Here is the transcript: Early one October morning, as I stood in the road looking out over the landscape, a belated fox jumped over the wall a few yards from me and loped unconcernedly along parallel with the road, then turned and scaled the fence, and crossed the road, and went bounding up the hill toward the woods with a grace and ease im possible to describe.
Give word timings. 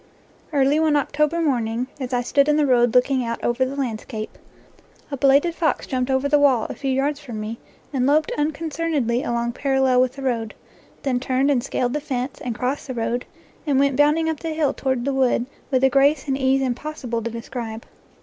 Early 0.51 0.79
one 0.79 0.95
October 0.95 1.39
morning, 1.41 1.85
as 1.99 2.11
I 2.11 2.21
stood 2.23 2.49
in 2.49 2.57
the 2.57 2.65
road 2.65 2.95
looking 2.95 3.23
out 3.23 3.37
over 3.43 3.63
the 3.63 3.75
landscape, 3.75 4.35
a 5.11 5.17
belated 5.17 5.53
fox 5.53 5.85
jumped 5.85 6.09
over 6.09 6.27
the 6.27 6.39
wall 6.39 6.65
a 6.67 6.73
few 6.73 6.89
yards 6.91 7.19
from 7.19 7.39
me 7.39 7.59
and 7.93 8.07
loped 8.07 8.31
unconcernedly 8.35 9.21
along 9.21 9.51
parallel 9.51 10.01
with 10.01 10.13
the 10.13 10.23
road, 10.23 10.55
then 11.03 11.19
turned 11.19 11.51
and 11.51 11.63
scaled 11.63 11.93
the 11.93 12.01
fence, 12.01 12.41
and 12.41 12.55
crossed 12.57 12.87
the 12.87 12.95
road, 12.95 13.25
and 13.67 13.77
went 13.77 13.95
bounding 13.95 14.27
up 14.27 14.39
the 14.39 14.49
hill 14.55 14.73
toward 14.73 15.05
the 15.05 15.13
woods 15.13 15.45
with 15.69 15.83
a 15.83 15.89
grace 15.91 16.27
and 16.27 16.35
ease 16.35 16.63
im 16.63 16.73
possible 16.73 17.21
to 17.21 17.29
describe. 17.29 17.85